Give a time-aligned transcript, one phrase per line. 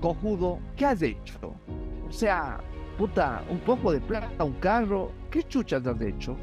[0.00, 1.54] cojudo, ¿qué has hecho?
[2.08, 2.60] O sea,
[2.98, 6.36] puta, un poco de plata, un carro, ¿qué chuchas has hecho?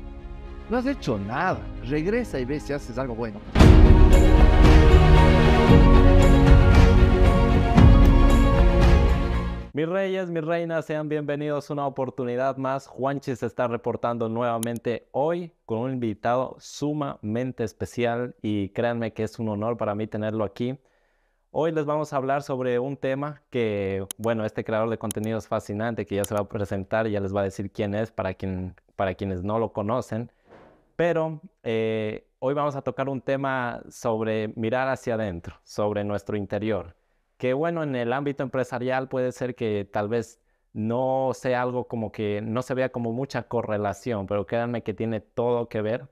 [0.69, 1.59] No has hecho nada.
[1.85, 3.39] Regresa y ve si haces algo bueno.
[9.73, 12.87] Mis reyes, mis reinas, sean bienvenidos a una oportunidad más.
[12.87, 19.37] Juanchi se está reportando nuevamente hoy con un invitado sumamente especial y créanme que es
[19.37, 20.79] un honor para mí tenerlo aquí.
[21.59, 25.47] Hoy les vamos a hablar sobre un tema que, bueno, este creador de contenido es
[25.47, 28.11] fascinante, que ya se va a presentar y ya les va a decir quién es
[28.11, 30.31] para, quien, para quienes no lo conocen.
[30.95, 36.95] Pero eh, hoy vamos a tocar un tema sobre mirar hacia adentro, sobre nuestro interior.
[37.37, 40.39] Que bueno, en el ámbito empresarial puede ser que tal vez
[40.73, 45.21] no sea algo como que no se vea como mucha correlación, pero créanme que tiene
[45.21, 46.07] todo que ver.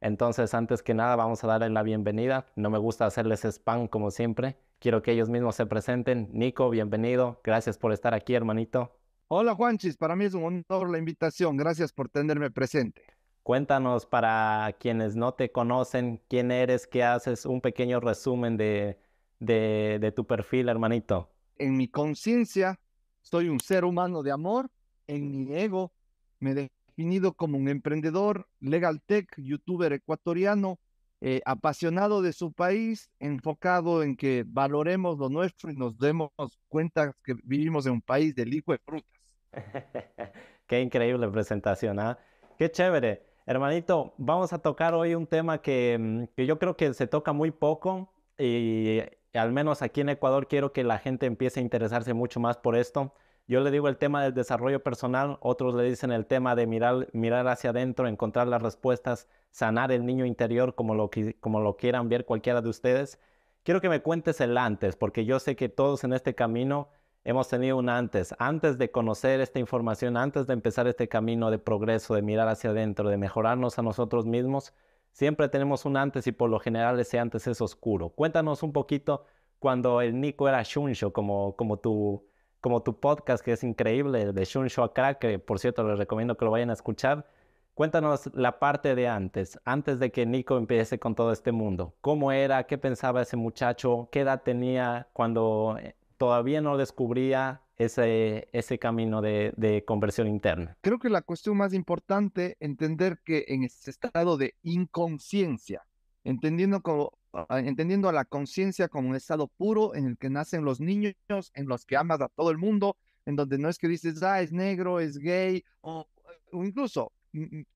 [0.00, 2.46] Entonces, antes que nada, vamos a darle la bienvenida.
[2.56, 4.56] No me gusta hacerles spam como siempre.
[4.80, 6.28] Quiero que ellos mismos se presenten.
[6.32, 7.40] Nico, bienvenido.
[7.42, 8.96] Gracias por estar aquí, hermanito.
[9.26, 9.96] Hola, Juanchis.
[9.96, 11.56] Para mí es un honor la invitación.
[11.56, 13.02] Gracias por tenerme presente.
[13.42, 19.00] Cuéntanos para quienes no te conocen, quién eres, qué haces, un pequeño resumen de,
[19.40, 21.28] de, de tu perfil, hermanito.
[21.56, 22.78] En mi conciencia,
[23.22, 24.70] soy un ser humano de amor.
[25.08, 25.92] En mi ego,
[26.38, 30.78] me he definido como un emprendedor, legal tech, youtuber ecuatoriano,
[31.20, 36.30] eh, apasionado de su país, enfocado en que valoremos lo nuestro y nos demos
[36.68, 39.36] cuenta que vivimos en un país del hijo de frutas.
[40.66, 42.18] Qué increíble presentación, ¿ah?
[42.58, 43.26] Qué chévere.
[43.46, 47.32] Hermanito, vamos a tocar hoy un tema que, mm, que yo creo que se toca
[47.32, 49.00] muy poco y
[49.34, 52.76] al menos aquí en Ecuador quiero que la gente empiece a interesarse mucho más por
[52.76, 53.14] esto.
[53.48, 57.08] Yo le digo el tema del desarrollo personal, otros le dicen el tema de mirar,
[57.14, 62.10] mirar hacia adentro, encontrar las respuestas, sanar el niño interior, como lo, como lo quieran
[62.10, 63.18] ver cualquiera de ustedes.
[63.62, 66.90] Quiero que me cuentes el antes, porque yo sé que todos en este camino
[67.24, 68.34] hemos tenido un antes.
[68.38, 72.68] Antes de conocer esta información, antes de empezar este camino de progreso, de mirar hacia
[72.70, 74.74] adentro, de mejorarnos a nosotros mismos,
[75.12, 78.10] siempre tenemos un antes y por lo general ese antes es oscuro.
[78.10, 79.24] Cuéntanos un poquito
[79.58, 82.28] cuando el Nico era Shunsho, como, como tu
[82.60, 86.44] como tu podcast, que es increíble, de Shun Crack, que por cierto les recomiendo que
[86.44, 87.26] lo vayan a escuchar.
[87.74, 91.94] Cuéntanos la parte de antes, antes de que Nico empiece con todo este mundo.
[92.00, 92.64] ¿Cómo era?
[92.64, 94.08] ¿Qué pensaba ese muchacho?
[94.10, 100.76] ¿Qué edad tenía cuando eh, todavía no descubría ese, ese camino de, de conversión interna?
[100.80, 105.86] Creo que la cuestión más importante, entender que en ese estado de inconsciencia,
[106.24, 107.12] entendiendo como
[107.50, 111.14] entendiendo a la conciencia como un estado puro en el que nacen los niños,
[111.54, 112.96] en los que amas a todo el mundo,
[113.26, 116.06] en donde no es que dices, ah, es negro, es gay, o,
[116.52, 117.12] incluso,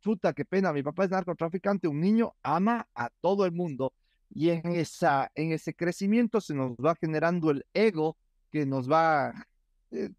[0.02, 3.92] puta, qué pena, mi papá es narcotraficante, un niño ama a todo el mundo
[4.30, 8.16] y en, esa, en ese crecimiento se nos va generando el ego
[8.50, 9.46] que nos va
[9.90, 10.10] eh,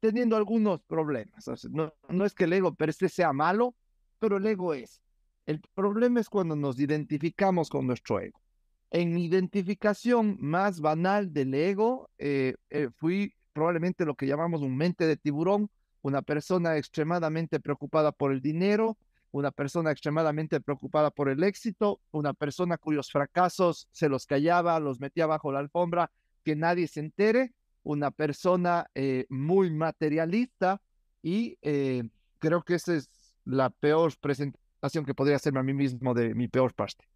[0.00, 1.46] teniendo algunos problemas.
[1.70, 3.74] no, no es que el ego per se sea malo,
[4.18, 5.00] pero el ego es.
[5.46, 8.43] El problema es cuando nos identificamos con nuestro ego.
[8.94, 14.76] En mi identificación más banal del ego, eh, eh, fui probablemente lo que llamamos un
[14.76, 15.68] mente de tiburón,
[16.02, 18.96] una persona extremadamente preocupada por el dinero,
[19.32, 25.00] una persona extremadamente preocupada por el éxito, una persona cuyos fracasos se los callaba, los
[25.00, 26.12] metía bajo la alfombra,
[26.44, 30.80] que nadie se entere, una persona eh, muy materialista
[31.20, 31.56] y
[32.38, 33.10] creo que esa es
[33.44, 37.08] la peor presentación que podría hacerme a mí mismo de mi peor parte.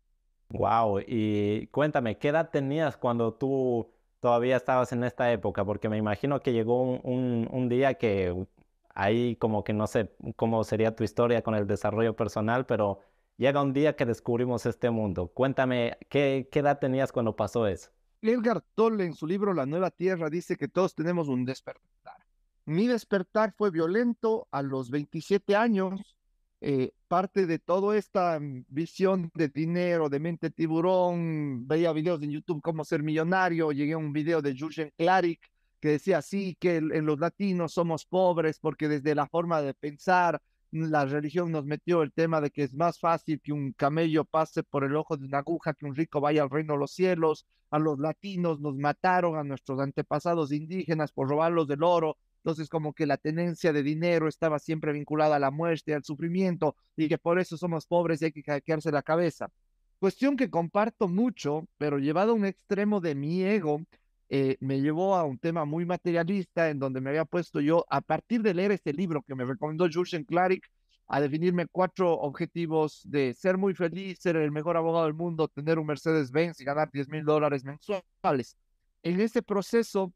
[0.51, 5.65] Wow, y cuéntame, ¿qué edad tenías cuando tú todavía estabas en esta época?
[5.65, 8.47] Porque me imagino que llegó un, día que
[8.95, 13.01] ahí como que no sé cómo sería tu historia con el desarrollo personal, pero
[13.37, 15.29] llega un día que descubrimos este mundo.
[15.29, 17.91] Cuéntame, ¿qué, qué edad tenías cuando pasó eso?
[18.23, 22.17] Edgar Tolle en su libro La Nueva Tierra dice que todos tenemos un despertar.
[22.65, 26.18] Mi despertar fue violento a los 27 años
[26.61, 32.63] eh, parte de toda esta visión de dinero, de mente tiburón, veía videos en YouTube
[32.63, 35.41] cómo ser millonario, llegué a un video de Jurgen Klarik
[35.81, 40.43] que decía así, que en los latinos somos pobres porque desde la forma de pensar,
[40.71, 44.63] la religión nos metió el tema de que es más fácil que un camello pase
[44.63, 47.47] por el ojo de una aguja, que un rico vaya al reino de los cielos,
[47.71, 52.17] a los latinos nos mataron, a nuestros antepasados indígenas por robarlos del oro,
[52.49, 56.77] entonces, como que la tenencia de dinero estaba siempre vinculada a la muerte, al sufrimiento,
[56.97, 59.51] y que por eso somos pobres y hay que hackearse la cabeza.
[59.99, 63.83] Cuestión que comparto mucho, pero llevado a un extremo de mi ego,
[64.31, 68.01] eh, me llevó a un tema muy materialista en donde me había puesto yo, a
[68.01, 70.71] partir de leer este libro que me recomendó Jurgen Klarik,
[71.07, 75.79] a definirme cuatro objetivos de ser muy feliz, ser el mejor abogado del mundo, tener
[75.79, 78.57] un Mercedes-Benz y ganar 10 mil dólares mensuales.
[79.03, 80.15] En ese proceso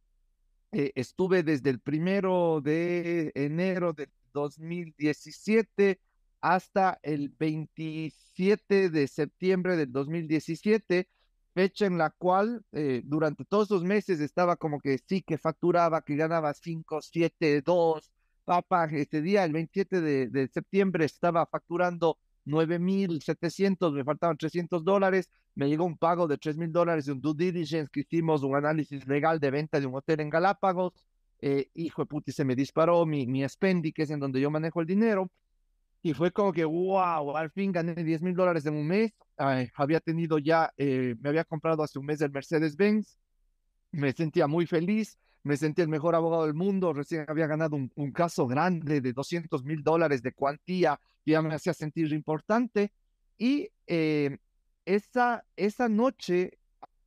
[0.72, 6.00] eh, estuve desde el primero de enero de 2017
[6.40, 11.08] hasta el 27 de septiembre del 2017,
[11.54, 16.02] fecha en la cual eh, durante todos esos meses estaba como que sí, que facturaba,
[16.02, 18.10] que ganaba 5, 7, 2.
[18.44, 25.30] Papá, este día, el 27 de, de septiembre, estaba facturando 9.700, me faltaban 300 dólares,
[25.54, 29.06] me llegó un pago de 3.000 dólares de un due diligence que hicimos, un análisis
[29.06, 30.92] legal de venta de un hotel en Galápagos,
[31.40, 34.50] eh, hijo de puta, se me disparó mi, mi Spendi, que es en donde yo
[34.50, 35.30] manejo el dinero,
[36.02, 39.12] y fue como que, wow, al fin gané 10 mil dólares en un mes,
[39.74, 43.18] había tenido ya, eh, me había comprado hace un mes el Mercedes-Benz,
[43.92, 47.90] me sentía muy feliz, me sentía el mejor abogado del mundo, recién había ganado un,
[47.96, 52.92] un caso grande de 200 mil dólares de cuantía, ya me hacía sentir importante,
[53.38, 54.38] y eh,
[54.84, 56.58] esa, esa noche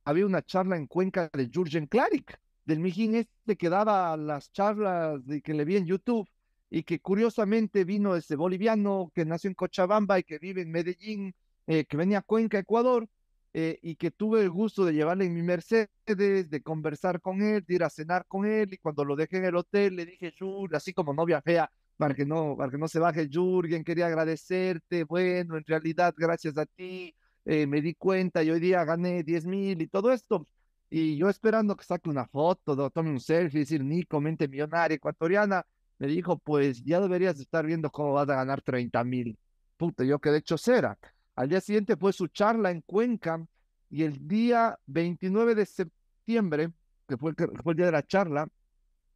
[0.04, 5.24] había una charla en Cuenca de Jurgen Klarik, del mijín este que daba las charlas
[5.24, 6.28] de que le vi en YouTube
[6.68, 11.34] y que curiosamente vino ese boliviano que nació en Cochabamba y que vive en Medellín,
[11.66, 13.08] eh, que venía a Cuenca, Ecuador,
[13.58, 17.64] eh, y que tuve el gusto de llevarle en mi Mercedes, de conversar con él,
[17.66, 20.34] de ir a cenar con él, y cuando lo dejé en el hotel le dije,
[20.74, 25.04] así como novia fea, para que no, para que no se baje Jürgen, quería agradecerte,
[25.04, 27.14] bueno, en realidad gracias a ti
[27.46, 30.46] eh, me di cuenta y hoy día gané 10 mil y todo esto.
[30.90, 35.64] Y yo esperando que saque una foto, tome un selfie, decir, Nico, mente millonaria ecuatoriana,
[35.98, 39.38] me dijo, pues ya deberías estar viendo cómo vas a ganar 30 mil.
[39.78, 40.98] Puta, yo quedé hecho cera.
[41.36, 43.46] Al día siguiente fue su charla en Cuenca
[43.90, 46.72] y el día 29 de septiembre,
[47.06, 48.48] que fue fue el día de la charla,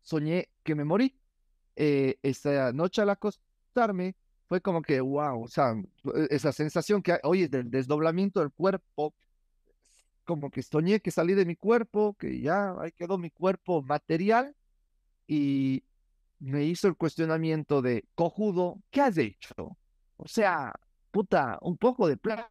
[0.02, 1.18] soñé que me morí
[1.76, 4.14] eh, esa noche al acostarme
[4.50, 5.74] fue como que, wow, o sea,
[6.28, 9.14] esa sensación que, oye, del desdoblamiento del cuerpo,
[10.24, 14.56] como que soñé que salí de mi cuerpo, que ya ahí quedó mi cuerpo material
[15.28, 15.84] y
[16.40, 19.78] me hizo el cuestionamiento de, cojudo, ¿qué has hecho?
[20.16, 20.74] O sea,
[21.10, 22.50] puta, un poco de plata,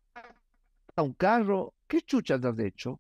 [0.98, 3.00] un carro, ¿qué chuchas has hecho?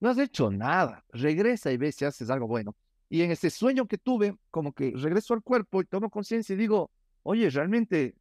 [0.00, 2.74] No has hecho nada, regresa y ve si haces algo bueno.
[3.08, 6.56] Y en ese sueño que tuve, como que regreso al cuerpo y tomo conciencia y
[6.56, 6.90] digo,
[7.22, 8.14] oye, realmente,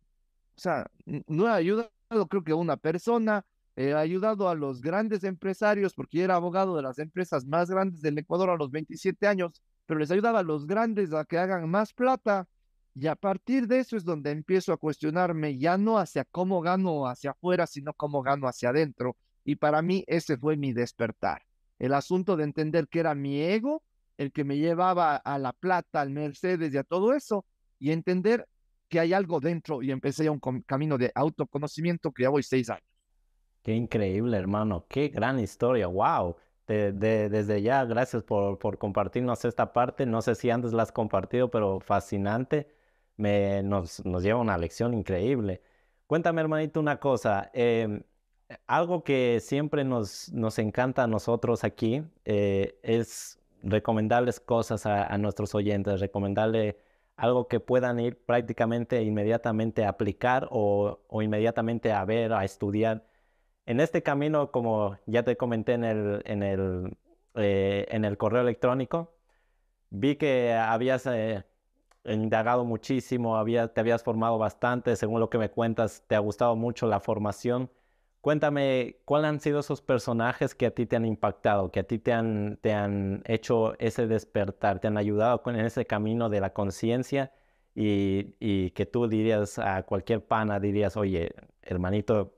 [0.58, 1.92] o sea, no he ayudado,
[2.28, 3.46] creo que a una persona,
[3.76, 8.18] he ayudado a los grandes empresarios, porque era abogado de las empresas más grandes del
[8.18, 11.94] Ecuador a los 27 años, pero les ayudaba a los grandes a que hagan más
[11.94, 12.46] plata.
[12.96, 17.08] Y a partir de eso es donde empiezo a cuestionarme ya no hacia cómo gano
[17.08, 19.16] hacia afuera, sino cómo gano hacia adentro.
[19.46, 21.44] Y para mí ese fue mi despertar.
[21.78, 23.84] El asunto de entender que era mi ego
[24.20, 27.46] el que me llevaba a la plata, al Mercedes y a todo eso,
[27.80, 28.46] y entender
[28.90, 32.70] que hay algo dentro y empecé a un camino de autoconocimiento que ya voy seis
[32.70, 32.84] años.
[33.64, 36.36] Qué increíble, hermano, qué gran historia, wow.
[36.68, 40.06] De, desde ya, gracias por, por compartirnos esta parte.
[40.06, 42.68] No sé si antes la has compartido, pero fascinante.
[43.20, 45.62] Me, nos, nos lleva una lección increíble.
[46.08, 47.52] Cuéntame, hermanito, una cosa.
[47.54, 48.02] Em,
[48.68, 55.54] algo que siempre nos, nos encanta a nosotros aquí eh, es recomendarles cosas a, nuestros
[55.56, 56.78] oyentes, recomendarle
[57.18, 63.06] algo que puedan ir prácticamente inmediatamente a aplicar o, inmediatamente a ver, a estudiar.
[63.66, 66.98] En este camino, como ya te comenté en el, en el,
[67.36, 69.14] eh, en el correo electrónico,
[69.90, 71.44] vi que habías eh,
[72.06, 76.88] indagado muchísimo, te habías formado bastante, según lo que me cuentas, te ha gustado mucho
[76.88, 77.70] la formación.
[78.22, 82.00] Cuéntame, ¿cuáles han sido esos personajes que a ti te han impactado, que a ti
[82.00, 86.54] te han, te han hecho ese despertar, te han ayudado en ese camino de la
[86.54, 87.32] conciencia
[87.76, 92.34] y, y, que tú dirías a cualquier pana, dirías, oye, hermanito,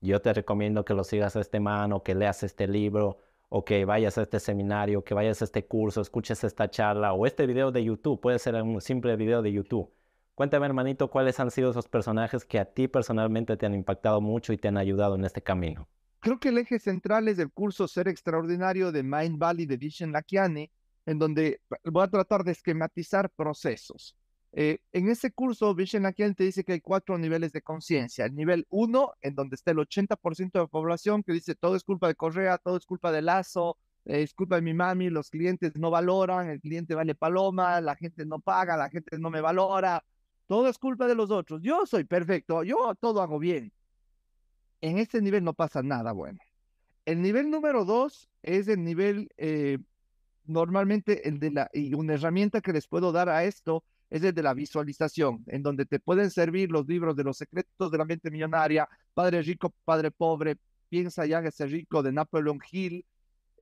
[0.00, 3.18] yo te recomiendo que lo sigas a este man o que leas este libro
[3.54, 7.26] o que vayas a este seminario, que vayas a este curso, escuches esta charla o
[7.26, 9.92] este video de YouTube, puede ser un simple video de YouTube
[10.34, 14.52] Cuéntame, hermanito, cuáles han sido esos personajes que a ti personalmente te han impactado mucho
[14.52, 15.88] y te han ayudado en este camino.
[16.20, 20.10] Creo que el eje central es el curso Ser Extraordinario de Mind Valley de Vishen
[20.10, 20.70] Lakiani,
[21.04, 24.16] en donde voy a tratar de esquematizar procesos.
[24.54, 28.26] Eh, en ese curso, Vishen Lakiani te dice que hay cuatro niveles de conciencia.
[28.26, 31.84] El nivel uno, en donde está el 80% de la población que dice todo es
[31.84, 35.30] culpa de Correa, todo es culpa de Lazo, eh, es culpa de mi mami, los
[35.30, 39.40] clientes no valoran, el cliente vale paloma, la gente no paga, la gente no me
[39.40, 40.04] valora,
[40.46, 41.62] todo es culpa de los otros.
[41.62, 43.72] Yo soy perfecto, yo todo hago bien.
[44.82, 46.40] En este nivel no pasa nada bueno.
[47.06, 49.78] El nivel número dos es el nivel, eh,
[50.44, 53.82] normalmente el de la, y una herramienta que les puedo dar a esto
[54.12, 57.90] es el de la visualización, en donde te pueden servir los libros de los secretos
[57.90, 60.58] de la mente millonaria, Padre Rico, Padre Pobre,
[60.90, 63.06] Piensa y hágase rico de Napoleon Hill,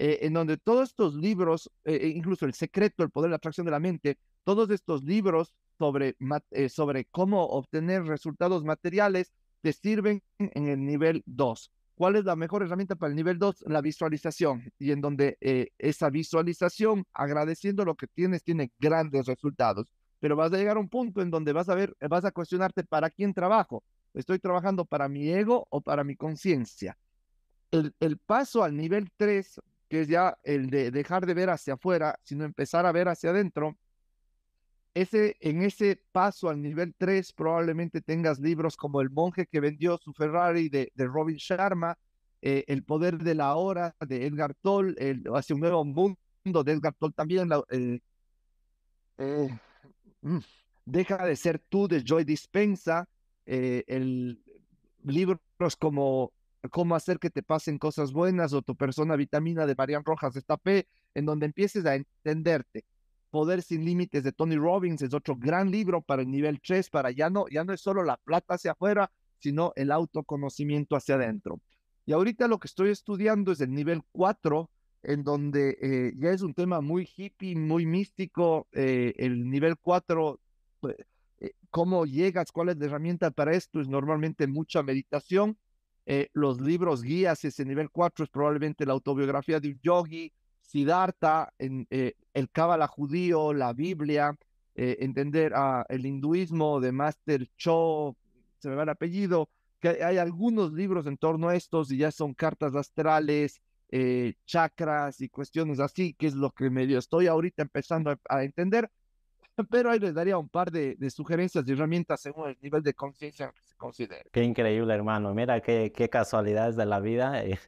[0.00, 3.36] eh, en donde todos estos libros, eh, e incluso El secreto, el poder de la
[3.36, 6.16] atracción de la mente, todos estos libros sobre,
[6.50, 9.30] eh, sobre cómo obtener resultados materiales
[9.62, 11.70] te sirven en el nivel 2.
[11.94, 13.66] ¿Cuál es la mejor herramienta para el nivel 2?
[13.68, 14.72] La visualización.
[14.80, 15.36] Y en donde
[15.78, 19.86] esa visualización, agradeciendo lo que tienes, tiene grandes resultados.
[20.20, 22.84] Pero vas a llegar a un punto en donde vas a ver, vas a cuestionarte
[22.84, 23.82] para quién trabajo.
[24.14, 26.96] ¿Estoy trabajando para mi ego o para mi conciencia?
[27.70, 31.74] El, el, paso al nivel 3 que es ya el de dejar de ver hacia
[31.74, 33.76] afuera, sino empezar a ver hacia adentro,
[34.94, 39.98] ese, en ese paso al nivel 3 probablemente tengas libros como El monje que vendió
[39.98, 41.96] su Ferrari de, de Robin Sharma,
[42.42, 46.72] eh, El poder de la hora de Edgar Toll, el, Hacia un nuevo mundo de
[46.72, 48.00] Edgar Toll también, eh,
[49.18, 49.46] mm,
[50.84, 53.08] Deja de ser tú de Joy Dispensa,
[53.46, 54.42] eh, el,
[55.04, 56.32] libros como
[56.70, 60.86] cómo hacer que te pasen cosas buenas o tu persona vitamina de Marian Rojas P,
[61.14, 62.84] en donde empieces a entenderte.
[63.30, 67.10] Poder sin límites de Tony Robbins es otro gran libro para el nivel 3, para
[67.12, 71.60] ya no, ya no es solo la plata hacia afuera, sino el autoconocimiento hacia adentro.
[72.04, 74.68] Y ahorita lo que estoy estudiando es el nivel 4,
[75.02, 78.68] en donde eh, ya es un tema muy hippie, muy místico.
[78.72, 80.38] Eh, el nivel 4,
[80.80, 80.96] pues,
[81.38, 85.56] eh, cómo llegas, cuál es la herramienta para esto, es normalmente mucha meditación
[86.06, 91.52] eh, los libros guías, ese nivel 4 es probablemente la autobiografía de un yogi, Siddhartha,
[91.58, 94.36] en, el Kabbalah judío, la Biblia,
[94.74, 98.16] entender a el hinduismo de Master Cho,
[98.58, 102.10] se me va el apellido, que hay algunos libros en torno a estos y ya
[102.10, 103.60] son cartas astrales,
[104.46, 108.90] chakras y cuestiones así, que es lo que medio estoy ahorita empezando a entender,
[109.70, 113.52] pero ahí les daría un par de, sugerencias y herramientas según el nivel de conciencia
[113.52, 114.30] que se considere.
[114.32, 115.34] Qué increíble, hermano.
[115.34, 117.42] Mira qué, qué casualidades de la vida.
[117.44, 117.58] Eh,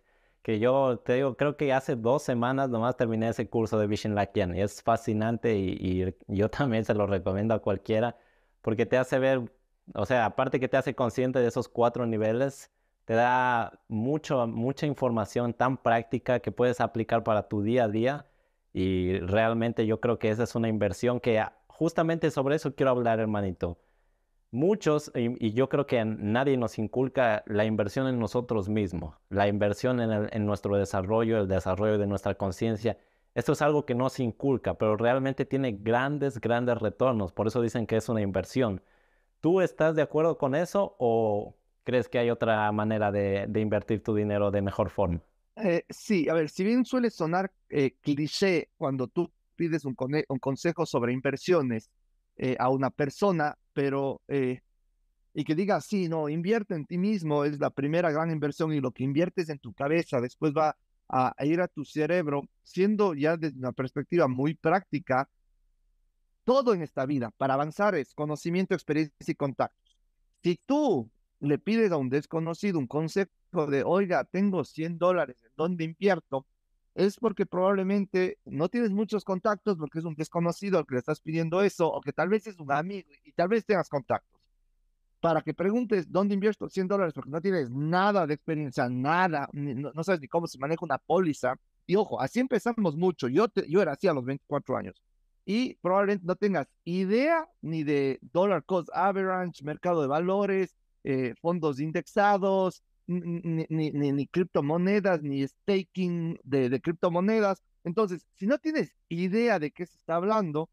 [0.43, 4.15] que yo te digo, creo que hace dos semanas nomás terminé ese curso de Vision
[4.15, 8.17] Lakian y es fascinante y, yo también se lo recomiendo a cualquiera
[8.61, 9.53] porque te hace ver,
[9.95, 12.71] o sea, aparte que te hace consciente de esos cuatro niveles,
[13.05, 18.27] te da mucho, mucha información tan práctica que puedes aplicar para tu día a día
[18.73, 23.21] y realmente yo creo que esa es una inversión que justamente sobre eso quiero hablar,
[23.21, 23.79] hermanito.
[24.51, 30.01] Muchos, y, yo creo que nadie nos inculca la inversión en nosotros mismos, la inversión
[30.01, 32.99] en, nuestro desarrollo, el desarrollo de nuestra conciencia.
[33.35, 37.33] Esto es algo que no se inculca, pero realmente tiene grandes, grandes retornos.
[37.33, 38.83] Por eso dicen que es una inversión.
[39.41, 44.15] ¿Tú estás de acuerdo con eso o crees que hay otra manera de, invertir tu
[44.15, 45.21] dinero de mejor forma?
[45.57, 49.95] Eh, sí, a ver, si bien suele sonar eh, cliché cuando tú pides un,
[50.29, 51.91] un consejo sobre inversiones
[52.37, 54.61] eh, a una persona, pero eh,
[55.35, 58.81] y que diga, sí, no, invierte en ti mismo, es la primera gran inversión y
[58.81, 60.77] lo que inviertes en tu cabeza después va
[61.09, 65.29] a, ir a tu cerebro, siendo ya desde una perspectiva muy práctica,
[66.45, 69.97] todo en esta vida para avanzar es conocimiento, experiencia y contactos.
[70.43, 71.11] Si tú
[71.49, 73.31] le pides a un desconocido un consejo
[73.69, 76.47] de, oiga, tengo 100 dólares, ¿en dónde invierto?
[76.95, 81.21] es porque probablemente no tienes muchos contactos porque es un desconocido al que le estás
[81.21, 84.41] pidiendo eso, o que tal vez es un amigo y tal vez tengas contactos.
[85.21, 90.05] Para que preguntes dónde invierto 100 dólares porque no tienes nada de experiencia, nada, no,
[90.05, 91.55] sabes ni cómo se maneja una póliza.
[91.87, 93.29] Y ojo, así empezamos mucho.
[93.29, 95.03] Yo, yo era así a los 24 años.
[95.45, 101.81] Y probablemente no tengas idea ni de dollar cost average, mercado de valores, eh, fondos
[101.81, 107.63] indexados, ni, ni, ni, criptomonedas, ni staking de, de, criptomonedas.
[107.85, 110.71] Entonces, si no tienes idea de qué se está hablando,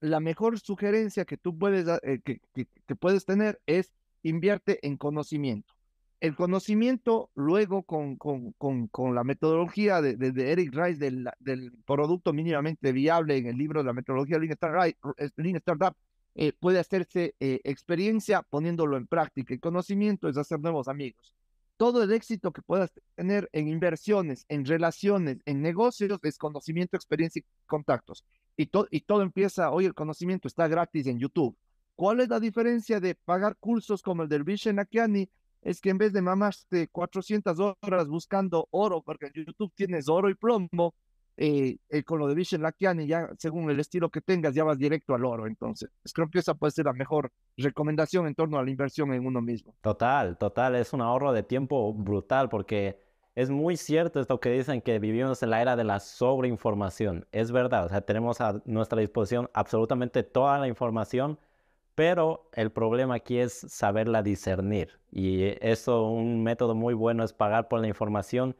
[0.00, 5.74] la mejor sugerencia que tú puedes, eh, que, que, puedes tener es invierte en conocimiento.
[6.20, 11.72] El conocimiento, luego con, con, con, con la metodología de, de, Eric Rice del, del,
[11.86, 15.96] producto mínimamente viable en el libro de la metodología Lean Startup,
[16.34, 19.54] eh, puede hacerse eh, experiencia poniéndolo en práctica.
[19.54, 21.34] El conocimiento es hacer nuevos amigos
[21.80, 27.40] todo el éxito que puedas tener en inversiones, en relaciones, en negocios, es conocimiento, experiencia
[27.40, 28.22] y contactos.
[28.54, 31.56] Y, y todo empieza, hoy el conocimiento está gratis en YouTube.
[31.96, 35.30] ¿Cuál es la diferencia de pagar cursos como el del Vishen Akiani?
[35.62, 40.28] Es que en vez de mamarte 400 horas buscando oro, porque en YouTube tienes oro
[40.28, 40.94] y plomo,
[41.42, 44.76] eh, eh, con lo de Vision Lakiani, ya según el estilo que tengas, ya vas
[44.76, 45.46] directo al oro.
[45.46, 49.24] Entonces, creo que esa puede ser la mejor recomendación en torno a la inversión en
[49.24, 49.74] uno mismo.
[49.80, 53.00] Total, total, es un ahorro de tiempo brutal porque
[53.34, 57.26] es muy cierto esto que dicen que vivimos en la era de la sobreinformación.
[57.32, 61.38] Es verdad, o sea, tenemos a nuestra disposición absolutamente toda la información,
[61.94, 65.00] pero el problema aquí es saberla discernir.
[65.10, 68.56] Y eso, un método muy bueno es pagar por la información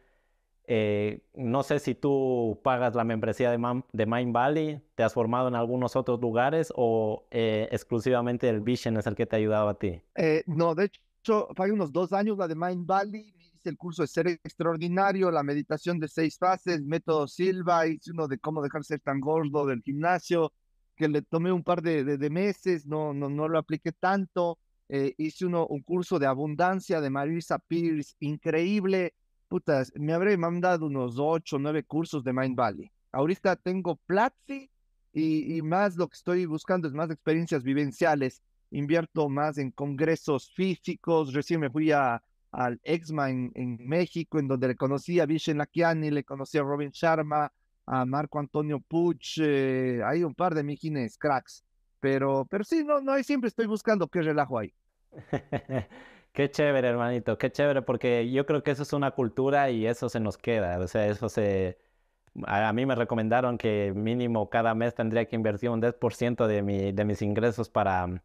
[0.72, 5.56] eh, no sé si tú pagas la membresía de, Mind Valley, te has formado en
[5.56, 9.76] algunos otros lugares o eh, exclusivamente el Vision es el que te ha ayudado a
[9.80, 10.00] ti.
[10.14, 14.02] Eh, no, de hecho, fue unos dos años la de Mind Valley, hice el curso
[14.02, 18.84] de ser extraordinario, la meditación de seis fases, método Silva, hice uno de cómo dejar
[18.84, 20.52] ser tan gordo del gimnasio,
[20.94, 24.56] que le tomé un par de, de, meses, no, no, no lo apliqué tanto.
[24.88, 29.14] hice uno, un curso de abundancia de Marisa Pierce, increíble
[29.50, 32.90] putas, me habré mandado unos ocho o nueve cursos de Mind Valley.
[33.10, 34.70] Ahorita tengo Platzi
[35.12, 38.42] y, más lo que estoy buscando es más experiencias vivenciales.
[38.70, 41.34] Invierto más en congresos físicos.
[41.34, 46.12] Recién me fui a, al EXMA en, México, en donde le conocí a Vishen Lakiani,
[46.12, 47.52] le conocí a Robin Sharma,
[47.86, 49.40] a Marco Antonio Puch.
[49.42, 51.64] Eh, hay un par de mijines cracks.
[51.98, 54.72] Pero, pero sí, no, no, siempre estoy buscando qué relajo hay.
[56.32, 60.08] Qué chévere, hermanito, qué chévere, porque yo creo que eso es una cultura y eso
[60.08, 60.78] se nos queda.
[60.78, 61.78] O sea, eso se...
[62.46, 66.92] A mí me recomendaron que mínimo cada mes tendría que invertir un 10% de, mi,
[66.92, 68.22] de mis ingresos para,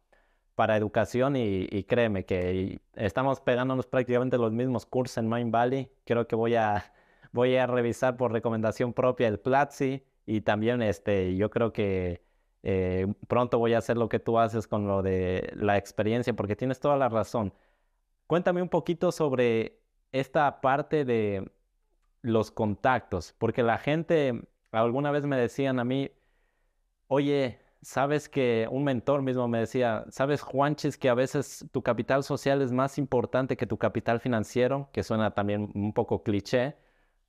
[0.54, 5.92] para educación y, créeme que estamos pegándonos prácticamente los mismos cursos en Mind Valley.
[6.04, 6.92] Creo que voy a,
[7.32, 12.22] voy a revisar por recomendación propia el Platzi y también este, yo creo que
[12.62, 16.56] eh, pronto voy a hacer lo que tú haces con lo de la experiencia, porque
[16.56, 17.52] tienes toda la razón.
[18.26, 19.80] Cuéntame un poquito sobre
[20.12, 21.50] esta parte de
[22.22, 26.10] los contactos, porque la gente alguna vez me decían a mí,
[27.08, 32.24] oye, sabes que un mentor mismo me decía, sabes Juanchis que a veces tu capital
[32.24, 36.76] social es más importante que tu capital financiero, que suena también un poco cliché,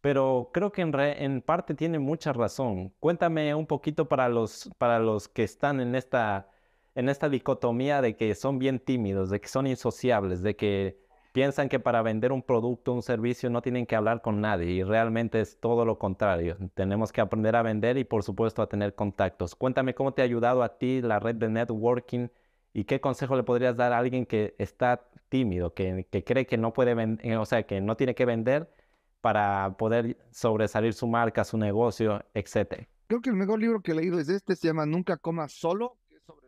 [0.01, 2.93] pero creo que en, en parte tiene mucha razón.
[2.99, 6.49] Cuéntame un poquito para los, para los que están en esta
[6.97, 10.97] en esta dicotomía de que son bien tímidos, de que son insociables, de que
[11.31, 14.81] piensan que para vender un producto, un servicio, no tienen que hablar con nadie y
[14.83, 16.57] realmente es todo lo contrario.
[16.73, 19.53] Tenemos que aprender a vender y por supuesto a tener contactos.
[19.53, 22.29] Cuéntame cómo te ha ayudado a ti la red de networking
[22.73, 26.73] y qué consejo le podrías dar a alguien que está tímido, que, cree que no
[26.73, 28.73] puede vender, eh, o sea, que no tiene que vender
[29.21, 32.87] para poder sobresalir su marca, su negocio, etc.
[33.05, 35.95] Creo que el mejor libro que he leído es este, se llama Nunca comas solo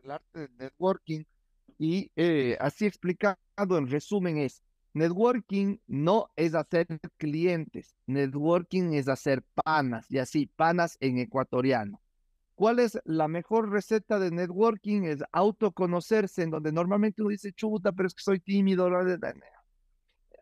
[0.03, 1.23] el arte del networking
[1.77, 4.61] y eh, así explicado en resumen es,
[4.93, 12.01] networking no es hacer clientes, networking es hacer panas y así, panas en ecuatoriano.
[12.55, 15.03] ¿Cuál es la mejor receta de networking?
[15.03, 18.89] Es autoconocerse, en donde normalmente uno dice, chuta, pero es que soy tímido.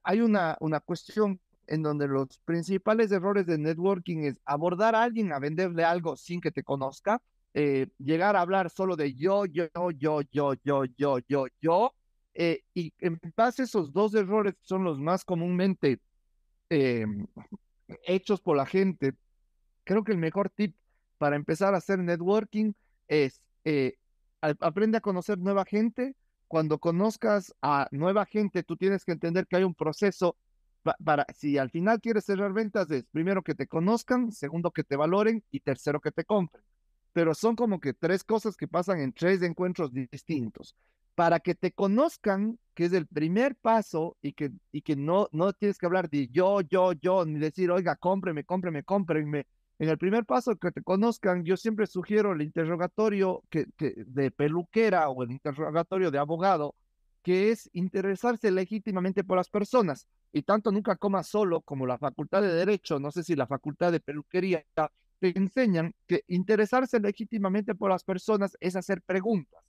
[0.03, 5.31] Hay una, una cuestión en donde los principales errores de networking es abordar a alguien
[5.31, 7.21] a venderle algo sin que te conozca
[7.59, 9.67] eh, llegar a hablar solo de yo, yo,
[9.97, 11.91] yo, yo, yo, yo, yo, yo.
[12.35, 15.99] Eh, y en base a esos dos errores son los más comúnmente
[16.69, 17.25] em,
[18.03, 19.15] hechos por la gente,
[19.83, 20.75] creo que el mejor tip
[21.17, 22.73] para empezar a hacer networking
[23.07, 23.95] es eh,
[24.41, 26.15] aprende a conocer nueva gente.
[26.47, 30.37] Cuando conozcas a nueva gente, tú tienes que entender que hay un proceso
[31.03, 34.95] para, si al final quieres cerrar ventas, es primero que te conozcan, segundo que te
[34.95, 36.63] valoren y tercero que te compren
[37.13, 40.75] pero son como que tres cosas que pasan en tres encuentros distintos.
[41.15, 45.51] Para que te conozcan, que es el primer paso y que, y que no, no
[45.53, 49.47] tienes que hablar de yo, yo, yo, ni decir, oiga, cómpreme, cómpreme, cómpreme.
[49.79, 54.29] En el primer paso que te conozcan, yo siempre sugiero el interrogatorio que, que de
[54.31, 56.75] peluquera o el interrogatorio de abogado,
[57.23, 60.07] que es interesarse legítimamente por las personas.
[60.31, 63.91] Y tanto nunca coma solo como la facultad de Derecho, no sé si la facultad
[63.91, 64.63] de peluquería
[65.19, 69.63] te enseñan que interesarse legítimamente por las personas es hacer preguntas.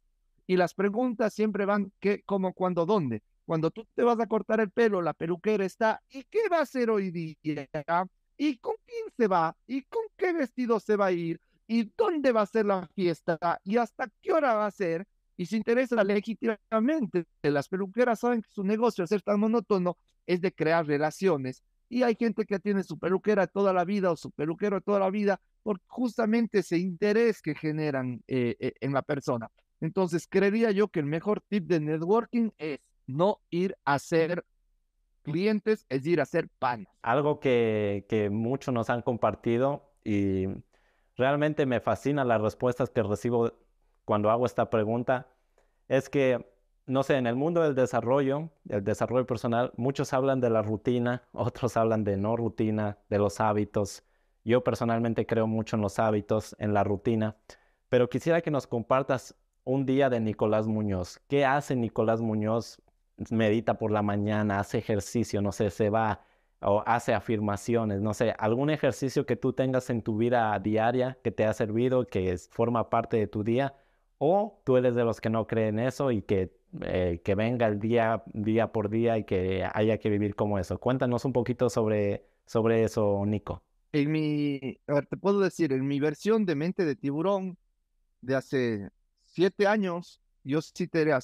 [0.47, 3.23] Y las preguntas siempre van qué, cómo, cuándo, dónde.
[3.45, 6.63] Cuando tú te vas a cortar el pelo, la peluquera está, ¿y qué va a
[6.63, 7.35] hacer hoy día?
[8.37, 9.57] ¿Y con quién se va?
[9.67, 11.41] ¿Y con qué vestido se va a ir?
[11.67, 13.39] ¿Y dónde va a ser la fiesta?
[13.65, 15.07] ¿Y hasta qué hora va a ser?
[15.37, 17.25] Y se interesa legítimamente.
[17.43, 22.03] Las peluqueras saben que su negocio, al ser tan monótono, es de crear relaciones y
[22.03, 25.41] hay gente que tiene su peluquera toda la vida o su peluquero toda la vida
[25.63, 29.51] por justamente ese interés que generan eh, eh, en la persona.
[29.81, 34.45] Entonces, creería yo que el mejor tip de networking es no ir a hacer
[35.23, 36.89] clientes, es ir a hacer panes.
[37.03, 40.47] Algo que, que muchos nos han compartido y
[41.17, 43.53] realmente me fascina las respuestas que recibo
[44.05, 45.29] cuando hago esta pregunta,
[45.87, 46.58] es que
[46.89, 51.23] no sé, en el mundo del desarrollo, el desarrollo personal, muchos hablan de la rutina,
[51.33, 54.05] otros hablan de no rutina, de los hábitos.
[54.45, 57.37] Yo personalmente creo mucho en los hábitos, en la rutina,
[57.89, 61.21] pero quisiera que nos compartas un día de Nicolás Muñoz.
[61.29, 62.81] ¿Qué hace Nicolás Muñoz?
[63.31, 66.23] Medita por la mañana, hace ejercicio, no sé, se va
[66.61, 71.31] o hace afirmaciones, no sé, algún ejercicio que tú tengas en tu vida diaria que
[71.31, 73.75] te ha servido, que forma parte de tu día,
[74.19, 77.79] o tú eres de los que no creen eso y que, eh, que venga el
[77.79, 80.79] día, día por día y que haya que vivir como eso.
[80.79, 83.63] Cuéntanos un poquito sobre, sobre eso, Nico.
[83.93, 87.57] En mi, a ver, te puedo decir, en mi versión de mente de tiburón
[88.21, 88.91] de hace
[89.25, 91.21] siete años, yo sí te era,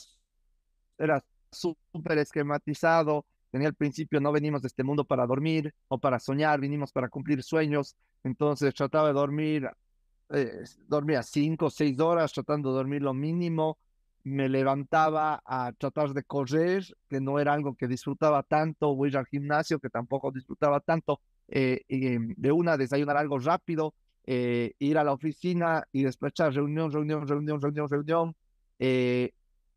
[0.98, 6.18] era súper esquematizado, tenía el principio, no venimos de este mundo para dormir o para
[6.18, 9.68] soñar, vinimos para cumplir sueños, entonces trataba de dormir,
[10.30, 13.78] eh, dormía cinco o seis horas, tratando de dormir lo mínimo,
[14.24, 19.26] me levantaba a tratar de correr, que no era algo que disfrutaba tanto, voy al
[19.26, 23.94] gimnasio, que tampoco disfrutaba tanto, eh, em, de una, desayunar algo rápido,
[24.26, 28.36] eh, ir a la oficina y despachar reunión, reunión, reunión, reunión, reunión,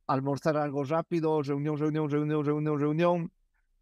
[0.08, 3.32] almorzar algo rápido, reunión, reunión, reunión, reunión, reunión,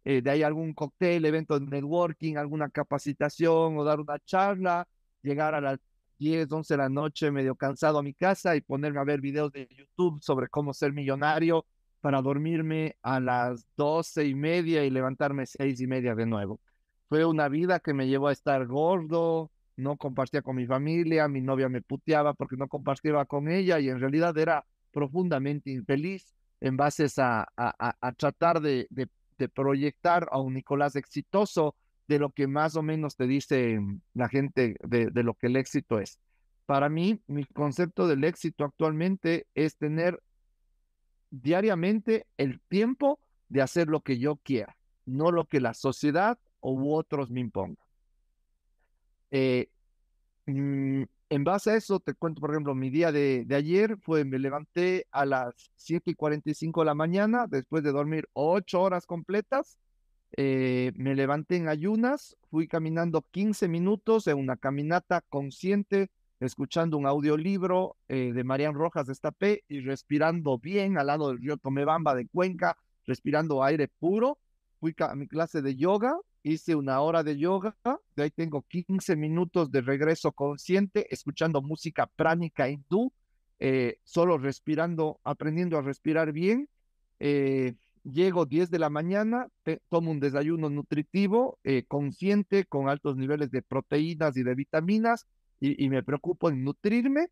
[0.04, 4.86] eh, de ahí algún cóctel, evento de networking, alguna capacitación o dar una charla,
[5.22, 5.78] llegar a las
[6.18, 9.52] 10, 11 de la noche medio cansado a mi casa y ponerme a ver videos
[9.52, 11.66] de YouTube sobre cómo ser millonario
[12.00, 16.60] para dormirme a las 12 y media y levantarme seis y media de nuevo.
[17.08, 21.40] Fue una vida que me llevó a estar gordo, no compartía con mi familia, mi
[21.40, 26.76] novia me puteaba porque no compartía con ella y en realidad era profundamente infeliz en
[26.76, 31.74] base a, a, tratar de, de de proyectar a un Nicolás exitoso
[32.08, 33.78] de lo que más o menos te dice
[34.14, 36.20] la gente de, lo que el éxito es.
[36.66, 40.20] Para mí, mi concepto del éxito actualmente es tener
[41.30, 46.92] diariamente el tiempo de hacer lo que yo quiera, no lo que la sociedad u
[46.92, 47.78] otros me impongan.
[49.30, 49.68] Eh,
[50.46, 54.24] mm, en base a eso, te cuento, por ejemplo, mi día de, de, ayer fue,
[54.24, 59.06] me levanté a las 7 y 45 de la mañana, después de dormir 8 horas
[59.06, 59.76] completas,
[60.32, 66.10] eh, me levanté en ayunas, fui caminando 15 minutos en una caminata consciente,
[66.40, 71.38] escuchando un audiolibro eh, de Marian Rojas de Estapé y respirando bien al lado del
[71.38, 74.38] río Tomebamba de Cuenca, respirando aire puro.
[74.80, 77.74] Fui a mi clase de yoga, hice una hora de yoga,
[78.14, 83.10] de ahí tengo 15 minutos de regreso consciente, escuchando música pránica hindú,
[83.58, 86.68] eh, solo respirando, aprendiendo a respirar bien.
[87.18, 87.74] Eh,
[88.10, 89.48] llego 10 de la mañana,
[89.88, 95.26] tomo un desayuno nutritivo, eh, consciente, con altos niveles de proteínas y de vitaminas,
[95.60, 97.28] y, y me preocupo en nutrirme,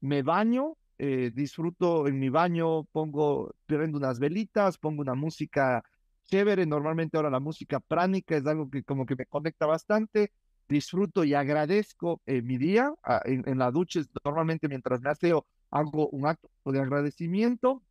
[0.00, 5.84] me baño, disfruto en mi baño, pongo, prendo unas velitas, pongo una música
[6.28, 6.66] chévere.
[6.66, 10.32] Normalmente ahora la música pránica es algo que como que me conecta bastante.
[10.68, 12.92] Disfruto y agradezco eh, mi día.
[13.02, 17.82] Ah, en, la ducha, normalmente mientras me aseo, hago un acto de agradecimiento.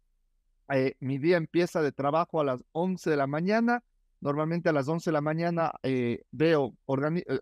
[0.74, 3.84] Eh, mi día empieza de trabajo a las 11 de la mañana.
[4.20, 6.76] Normalmente a las 11 de la mañana eh, veo,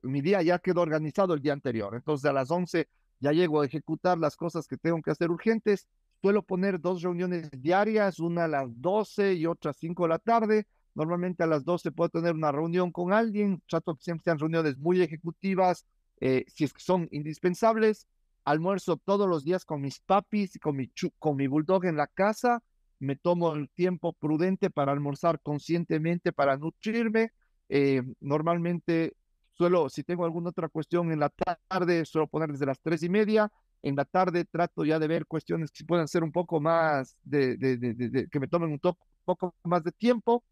[0.04, 1.96] mi día ya quedó organizado el día anterior.
[1.96, 2.88] Entonces a las 11
[3.20, 5.88] ya llego a ejecutar las cosas que tengo que hacer urgentes.
[6.22, 10.20] Suelo poner dos reuniones diarias, una a las 12 y otra a 5 de la
[10.20, 10.68] tarde.
[10.96, 14.78] Normalmente a las 12 puedo tener una reunión con alguien, trato que siempre sean reuniones
[14.78, 15.86] muy ejecutivas,
[16.22, 18.08] eh, si es que son indispensables.
[18.44, 22.62] Almuerzo todos los días con mis papis con mi, con mi bulldog en la casa.
[23.00, 27.32] Me tomo el tiempo prudente para almorzar conscientemente, para nutrirme.
[27.70, 29.16] Eh, normalmente
[29.54, 33.10] suelo, si tengo alguna otra cuestión en la tarde, suelo poner desde las tres y
[33.10, 33.52] media.
[33.82, 37.56] En la tarde trato ya de ver cuestiones que puedan ser un poco más, de,
[37.58, 40.44] de, de, que me tomen un poco más de tiempo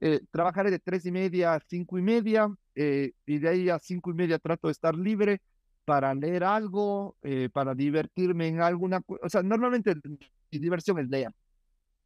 [0.00, 3.78] eh, trabajaré de tres y media a cinco y media eh, y de ahí a
[3.78, 5.42] cinco y media trato de estar libre
[5.84, 9.94] para leer algo, eh, para divertirme en alguna, o sea, normalmente
[10.50, 11.32] mi diversión es leer.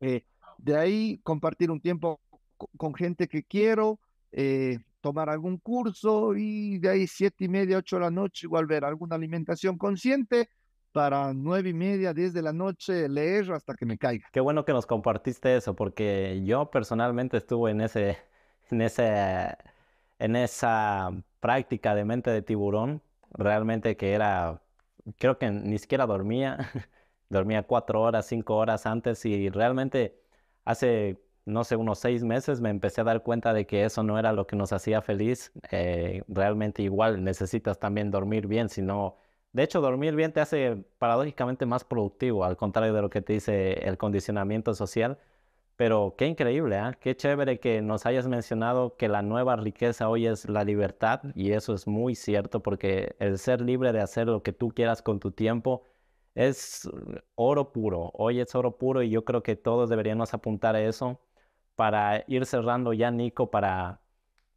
[0.01, 2.21] De ahí compartir un tiempo
[2.77, 4.01] con gente que quiero,
[5.01, 8.85] tomar algún curso y de ahí siete y media, ocho de la noche igual ver
[8.85, 10.49] alguna alimentación consciente
[10.95, 14.29] para nueve y media, diez de la noche leer hasta que me caiga.
[14.33, 18.17] Qué bueno que nos compartiste eso, porque yo personalmente estuve en ese,
[18.71, 19.57] en ese,
[20.21, 23.03] en esa práctica de mente de tiburón,
[23.33, 24.63] realmente que era,
[25.19, 26.59] creo que ni siquiera dormía,
[27.29, 30.19] dormía cuatro horas, cinco horas antes y realmente
[30.65, 34.19] hace, no sé, unos seis meses me empecé a dar cuenta de que eso no
[34.19, 35.53] era lo que nos hacía feliz.
[35.71, 39.17] Eh, realmente igual necesitas también dormir bien, si no
[39.55, 43.35] de hecho, dormir bien te hace paradójicamente más productivo, al contrario de lo que te
[43.35, 45.19] dice el condicionamiento social.
[45.77, 46.93] Pero qué increíble, ¿eh?
[47.01, 51.53] qué chévere que nos hayas mencionado que la nueva riqueza hoy es la libertad y
[51.53, 55.21] eso es muy cierto porque el ser libre de hacer lo que tú quieras con
[55.21, 55.85] tu tiempo
[56.35, 56.89] es
[57.35, 58.11] oro puro.
[58.15, 61.21] Hoy es oro puro y yo creo que todos deberíamos apuntar a eso
[61.77, 64.01] para ir cerrando ya, Nico, para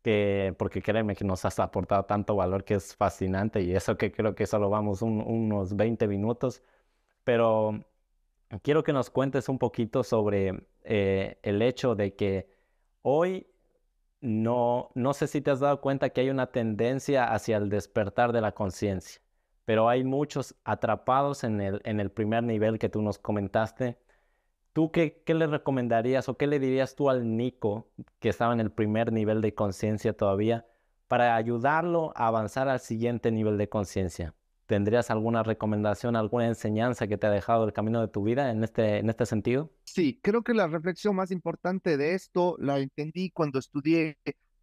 [0.03, 4.11] que, porque créeme que nos has aportado tanto valor que es fascinante y eso que
[4.11, 6.63] creo que solo vamos unos 20 minutos,
[7.23, 7.85] pero
[8.63, 12.49] quiero que nos cuentes un poquito sobre eh, el hecho de que
[13.01, 13.47] hoy
[14.21, 18.33] no, no sé si te has dado cuenta que hay una tendencia hacia el despertar
[18.33, 19.21] de la conciencia,
[19.67, 23.97] pero hay muchos atrapados en el, en el primer nivel que tú nos comentaste.
[24.71, 28.62] ¿Tú qué, qué le recomendarías o qué le dirías tú al Nico que estaba en
[28.62, 30.65] el primer nivel de conciencia todavía
[31.10, 34.36] para ayudarlo a avanzar al siguiente nivel de conciencia?
[34.67, 38.63] ¿Tendrías alguna recomendación, alguna enseñanza que te ha dejado el camino de tu vida en
[38.63, 39.73] este, en este sentido?
[39.84, 44.17] Sí, creo que la reflexión más importante de esto la entendí cuando estudié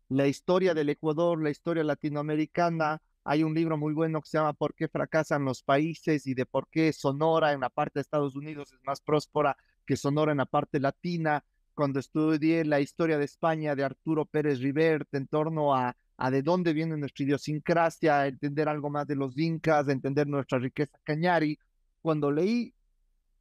[0.08, 3.02] la historia del Ecuador, la historia latinoamericana.
[3.24, 6.26] Hay un libro muy bueno que se llama ¿Por qué fracasan los países?
[6.26, 9.56] y de por qué Sonora en la parte de Estados Unidos es más próspera
[9.86, 11.44] que Sonora en la parte latina.
[11.74, 16.42] Cuando estudié la historia de España de Arturo Pérez Rivert en torno a a de
[16.42, 21.58] dónde viene nuestra idiosincrasia, entender algo más de los incas, entender nuestra riqueza cañari.
[22.00, 22.74] Cuando leí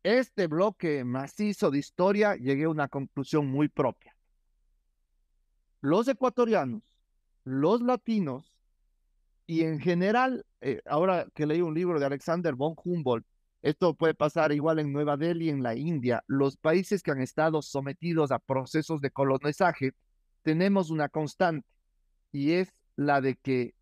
[0.02, 4.16] este bloque macizo de historia, llegué a una conclusión muy propia.
[5.82, 6.82] Los ecuatorianos,
[7.44, 8.53] los latinos
[9.46, 13.26] y en general, eh, ahora que leí un libro de Alexander von Humboldt,
[13.62, 17.62] esto puede pasar igual en Nueva Delhi, en la India, los países que han estado
[17.62, 19.94] sometidos a procesos de colonizaje,
[20.42, 21.68] tenemos una constante
[22.32, 23.74] y es la de que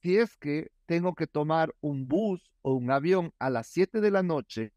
[0.00, 4.10] si es que tengo que tomar un bus o un avión a las 7 de
[4.10, 4.72] la noche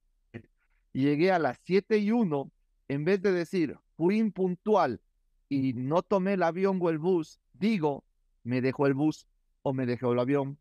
[0.93, 2.52] llegué a las 7 y 1,
[2.88, 5.02] en vez de decir fui impuntual
[5.49, 8.04] y no tomé el avión o el bus, digo,
[8.43, 9.28] me dejó el bus
[9.63, 10.60] o me dejó el avión.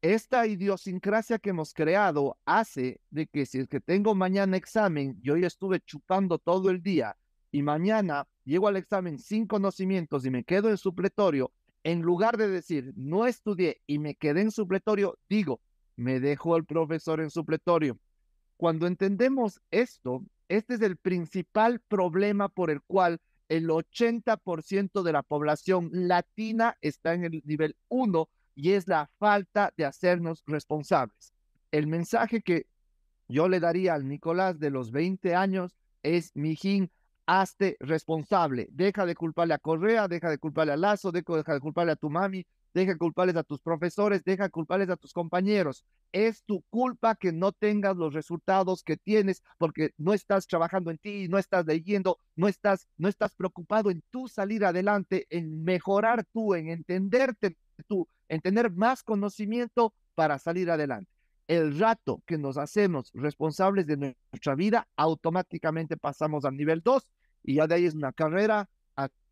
[0.00, 5.36] Esta idiosincrasia que hemos creado hace de que si es que tengo mañana examen, yo
[5.36, 7.16] ya estuve chupando todo el día
[7.50, 12.48] y mañana llego al examen sin conocimientos y me quedo en supletorio, en lugar de
[12.48, 15.60] decir no estudié y me quedé en supletorio, digo,
[15.96, 17.98] me dejó el profesor en supletorio.
[18.58, 25.22] Cuando entendemos esto, este es el principal problema por el cual el 80% de la
[25.22, 31.32] población latina está en el nivel 1 y es la falta de hacernos responsables.
[31.70, 32.66] El mensaje que
[33.28, 36.90] yo le daría al Nicolás de los 20 años es, mijín,
[37.26, 38.68] hazte responsable.
[38.70, 42.10] Deja de culparle a Correa, deja de culparle a Lazo, deja de culparle a tu
[42.10, 45.84] mami, deja de culparles a tus profesores, deja de culparles a tus compañeros.
[46.12, 50.98] Es tu culpa que no tengas los resultados que tienes porque no estás trabajando en
[50.98, 56.24] ti, no estás leyendo, no estás, no estás preocupado en tú salir adelante, en mejorar
[56.32, 57.56] tú, en entenderte
[57.88, 61.14] tú, en tener más conocimiento para salir adelante
[61.48, 67.06] el rato que nos hacemos responsables de nuestra vida, automáticamente pasamos al nivel 2
[67.44, 68.68] y ya de ahí es una carrera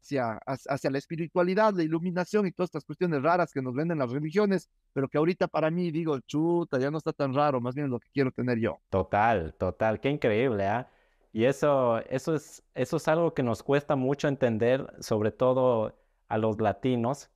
[0.02, 4.10] hacia, hacia la espiritualidad, la iluminación y todas estas cuestiones raras que nos venden las
[4.10, 7.88] religiones, pero que ahorita para mí digo, chuta, ya no está tan raro, más bien
[7.88, 8.80] lo que quiero tener yo.
[8.90, 10.90] Total, total, qué increíble, ¿ah?
[11.32, 16.36] Y eso, eso, es, eso es algo que nos cuesta mucho entender, sobre todo a
[16.36, 17.30] los latinos,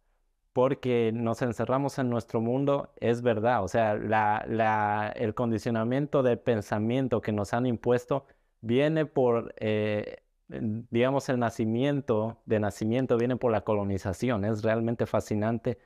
[0.53, 3.63] porque nos encerramos en nuestro mundo, es verdad.
[3.65, 8.27] O sea, la, el condicionamiento de pensamiento que nos han impuesto
[8.61, 14.45] viene por, eh, digamos, el nacimiento, de nacimiento viene por la colonización.
[14.45, 15.79] Es realmente fascinante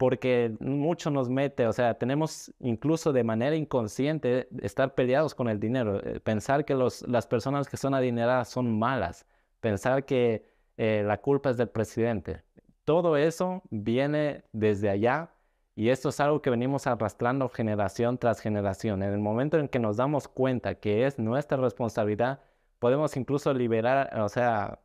[0.00, 5.60] porque mucho nos mete, o sea, tenemos incluso de manera inconsciente estar peleados con el
[5.60, 9.26] dinero, eh, pensar que los, las personas que son adineradas son malas,
[9.60, 10.46] pensar que
[10.78, 12.42] eh, la culpa es del presidente.
[12.84, 15.34] Todo eso viene desde allá
[15.76, 19.02] y esto es algo que venimos arrastrando generación tras generación.
[19.02, 22.40] En el momento en que nos damos cuenta que es nuestra responsabilidad,
[22.80, 24.80] podemos incluso liberar, o sea,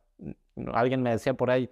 [0.72, 1.70] alguien me decía por ahí,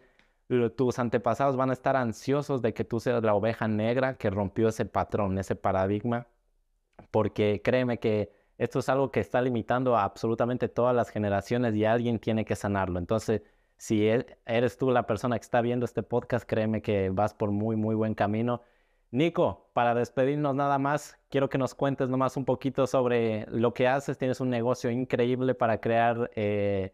[0.76, 4.68] tus antepasados van a estar ansiosos de que tú seas la oveja negra que rompió
[4.68, 6.26] ese patrón, ese paradigma,
[7.10, 11.84] porque créeme que esto es algo que está limitando a absolutamente todas las generaciones y
[11.84, 12.98] alguien tiene que sanarlo.
[12.98, 13.42] Entonces,
[13.76, 17.50] si e, eres tú la persona que está viendo este podcast, créeme que vas por
[17.50, 18.62] muy, muy buen camino.
[19.14, 23.86] Nico, para despedirnos nada más, quiero que nos cuentes nomás un poquito sobre lo que
[23.86, 24.18] haces.
[24.18, 26.92] Tienes un negocio increíble para crear eh,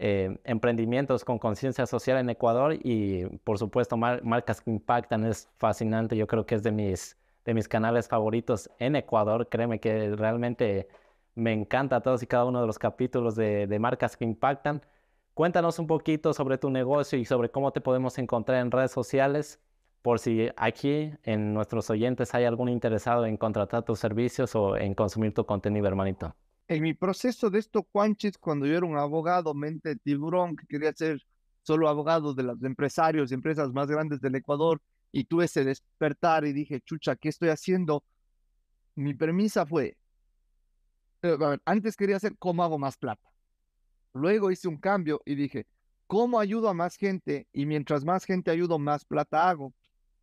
[0.00, 5.24] eh, emprendimientos con conciencia social en Ecuador y por supuesto marcas que impactan.
[5.24, 9.48] Es fascinante, yo creo que es de mis, de mis canales favoritos en Ecuador.
[9.48, 10.88] Créeme que realmente
[11.36, 14.82] me encanta todos y cada uno de los capítulos de, de marcas que impactan.
[15.34, 19.60] Cuéntanos un poquito sobre tu negocio y sobre cómo te podemos encontrar en redes sociales,
[20.02, 24.94] por si aquí en nuestros oyentes hay algún interesado en contratar tus servicios o en
[24.94, 26.34] consumir tu contenido, hermanito.
[26.68, 30.92] En mi proceso de esto, Juanchis, cuando yo era un abogado, mente tiburón, que quería
[30.92, 31.22] ser
[31.62, 34.80] solo abogado de los empresarios y empresas más grandes del Ecuador
[35.12, 38.04] y tuve ese despertar y dije, chucha, ¿qué estoy haciendo?
[38.96, 39.96] Mi premisa fue,
[41.22, 43.30] eh, antes quería hacer cómo hago más plata.
[44.14, 45.66] Luego hice un cambio y dije,
[46.06, 47.46] ¿cómo ayudo a más gente?
[47.52, 49.72] Y mientras más gente ayudo, más plata hago.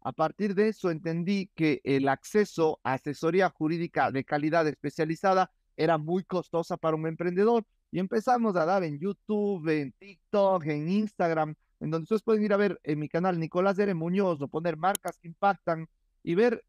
[0.02, 5.98] A partir de eso entendí que el acceso a asesoría jurídica de calidad especializada era
[5.98, 11.56] muy costosa para un emprendedor y empezamos a dar en YouTube, en TikTok, en Instagram,
[11.80, 14.78] en donde ustedes pueden ir a ver en mi canal Nicolás Dere Muñoz o poner
[14.78, 15.88] marcas que impactan
[16.24, 16.64] y ver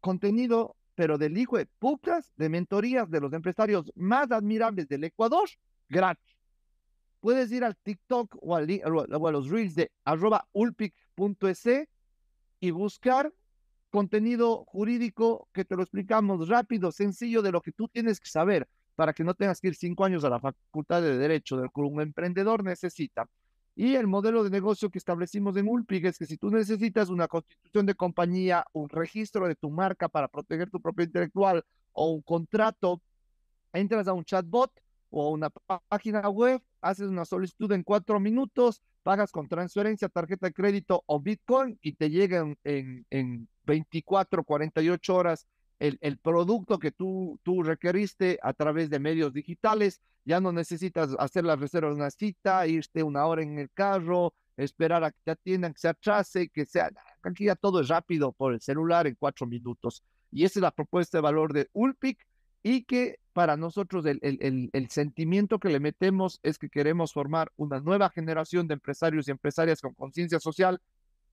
[0.00, 5.48] contenido, pero del hijo de putas, de mentorías de los empresarios más admirables del Ecuador,
[5.88, 6.36] gratis.
[7.20, 11.88] Puedes ir al TikTok o, a los reels de arroba ulpic.es
[12.60, 13.32] y buscar
[13.90, 18.68] contenido jurídico que te lo explicamos rápido, sencillo, de lo que tú tienes que saber
[18.94, 21.80] para que no tengas que ir cinco años a la facultad de Derecho, del que
[21.80, 23.26] un emprendedor necesita.
[23.74, 27.28] Y el modelo de negocio que establecimos en Ulpig es que si tú necesitas una
[27.28, 32.20] constitución de compañía, un registro de tu marca para proteger tu propiedad intelectual o un
[32.20, 33.00] contrato,
[33.72, 34.70] entras a un chatbot
[35.10, 35.50] o una
[35.88, 41.20] página web, haces una solicitud en cuatro minutos, pagas con transferencia, tarjeta de crédito o
[41.20, 45.46] Bitcoin y te llegan en, en 24, 48 horas
[45.78, 50.00] el, el, producto que tú, tú requeriste a través de medios digitales.
[50.24, 54.34] Ya no necesitas hacer la reserva de una cita, irte una hora en el carro,
[54.56, 56.90] esperar a que te atiendan, que se atrase, que sea.
[57.22, 60.02] Aquí ya todo es rápido por el celular en cuatro minutos.
[60.30, 62.26] Y esa es la propuesta de valor de Ulpic
[62.62, 68.10] y que para nosotros el, sentimiento que le metemos es que queremos formar una nueva
[68.10, 70.80] generación de empresarios y empresarias con conciencia social.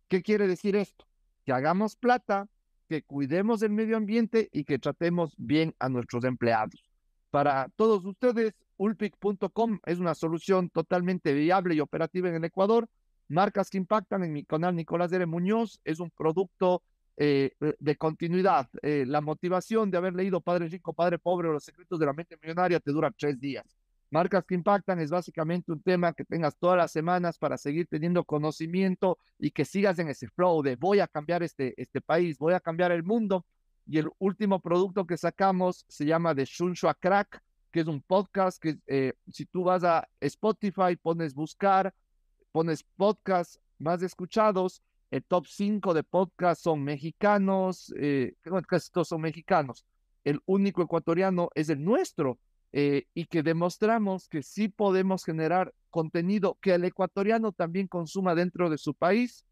[0.07, 1.05] ¿Qué quiere decir esto?
[1.45, 2.47] Que hagamos plata,
[2.87, 6.89] que cuidemos el medio ambiente y que tratemos bien a nuestros empleados.
[7.29, 12.87] Para todos ustedes, ulpic.com es una solución totalmente viable y operativa en el Ecuador.
[13.27, 16.83] Marcas que impactan en mi canal Nicolás Dere Muñoz es un producto
[17.19, 18.69] eh, eh, de continuidad.
[18.83, 22.13] Eh, la motivación de haber leído Padre Rico, Padre Pobre o Los Secretos de la
[22.13, 23.75] Mente Millonaria te dura tres días.
[24.11, 28.23] Marcas que impactan es básicamente un tema que tengas todas las semanas para seguir teniendo
[28.23, 32.53] conocimiento y que sigas en ese flow de voy a cambiar este, este país, voy
[32.53, 33.47] a cambiar el mundo.
[33.87, 38.61] Y el último producto que sacamos se llama The Shunshu Crack, que es un podcast
[38.61, 38.77] que
[39.27, 41.91] si tú vas a Spotify, pones buscar,
[42.51, 48.33] pones podcast más escuchados el top 5 de podcast son mexicanos, eh,
[48.67, 49.85] casi todos son mexicanos.
[50.23, 52.39] El único ecuatoriano es el nuestro
[52.73, 58.69] eh, y que demostramos que sí podemos generar contenido que el ecuatoriano también consuma dentro
[58.69, 59.45] de su país.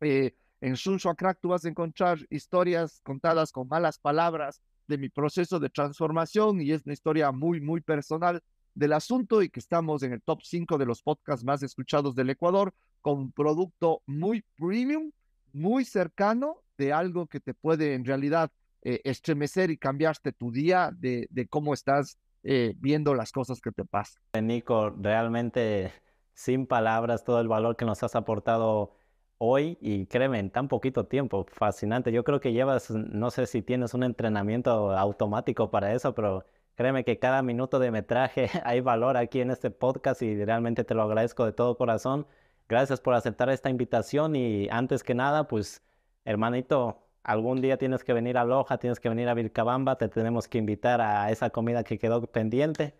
[0.00, 5.08] Eh, en Shunshua Crack tú vas a encontrar historias contadas con malas palabras de mi
[5.08, 8.40] proceso de transformación y es una historia muy, muy personal
[8.74, 12.30] del asunto y que estamos en el top 5 de los podcasts más escuchados del
[12.30, 12.72] Ecuador
[13.06, 15.12] con un producto muy premium,
[15.52, 18.50] muy cercano de algo que te puede en realidad
[18.82, 23.70] eh, estremecer y cambiarte tu día de, de cómo estás eh, viendo las cosas que
[23.70, 24.20] te pasan.
[24.42, 25.92] Nico, realmente
[26.34, 28.96] sin palabras todo el valor que nos has aportado
[29.38, 32.10] hoy y créeme, en tan poquito tiempo, fascinante.
[32.10, 37.04] Yo creo que llevas, no sé si tienes un entrenamiento automático para eso, pero créeme
[37.04, 41.02] que cada minuto de metraje hay valor aquí en este podcast y realmente te lo
[41.02, 42.26] agradezco de todo corazón.
[42.68, 45.82] Gracias por aceptar esta invitación y antes que nada, pues
[46.24, 50.48] hermanito, algún día tienes que venir a Loja, tienes que venir a Vilcabamba, te tenemos
[50.48, 52.96] que invitar a esa comida que quedó pendiente.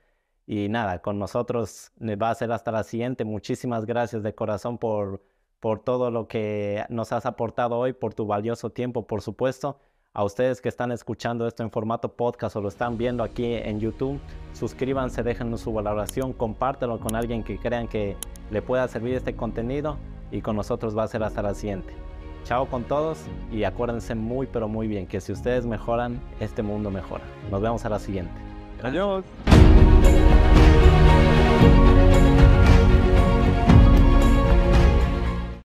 [0.46, 3.24] Y nada, con nosotros va a ser hasta la siguiente.
[3.24, 5.24] Muchísimas gracias de corazón por,
[5.60, 9.80] por todo lo que nos has aportado hoy, por tu valioso tiempo, por supuesto.
[10.16, 13.80] A ustedes que están escuchando esto en formato podcast o lo están viendo aquí en
[13.80, 14.18] YouTube,
[14.54, 18.16] suscríbanse, déjenos su valoración, compártelo con alguien que crean que
[18.50, 19.98] le pueda servir este contenido
[20.30, 21.92] y con nosotros va a ser hasta la siguiente.
[22.44, 23.18] Chao con todos
[23.52, 27.24] y acuérdense muy pero muy bien que si ustedes mejoran, este mundo mejora.
[27.50, 28.32] Nos vemos a la siguiente.
[28.82, 29.22] Adiós.